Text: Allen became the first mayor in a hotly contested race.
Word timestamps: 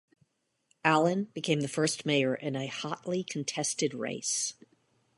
Allen 0.83 1.25
became 1.25 1.61
the 1.61 1.67
first 1.67 2.07
mayor 2.07 2.33
in 2.33 2.55
a 2.55 2.65
hotly 2.65 3.23
contested 3.23 3.93
race. 3.93 4.55